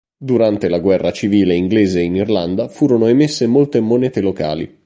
Durante 0.17 0.67
la 0.67 0.79
guerra 0.79 1.11
civile 1.11 1.53
inglese 1.53 2.01
in 2.01 2.15
Irlanda 2.15 2.67
furono 2.69 3.05
emesse 3.05 3.45
molte 3.45 3.79
monete 3.81 4.19
locali. 4.19 4.79